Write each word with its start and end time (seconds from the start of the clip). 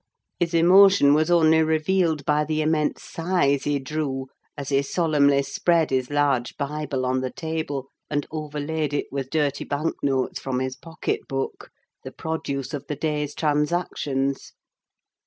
His 0.39 0.55
emotion 0.55 1.13
was 1.13 1.29
only 1.29 1.61
revealed 1.61 2.25
by 2.25 2.43
the 2.43 2.63
immense 2.63 3.03
sighs 3.03 3.65
he 3.65 3.77
drew, 3.77 4.29
as 4.57 4.69
he 4.69 4.81
solemnly 4.81 5.43
spread 5.43 5.91
his 5.91 6.09
large 6.09 6.57
Bible 6.57 7.05
on 7.05 7.21
the 7.21 7.29
table, 7.29 7.85
and 8.09 8.25
overlaid 8.31 8.95
it 8.95 9.05
with 9.11 9.29
dirty 9.29 9.63
bank 9.63 9.93
notes 10.01 10.39
from 10.39 10.59
his 10.59 10.75
pocket 10.75 11.27
book, 11.27 11.69
the 12.03 12.11
produce 12.11 12.73
of 12.73 12.87
the 12.87 12.95
day's 12.95 13.35
transactions. 13.35 14.53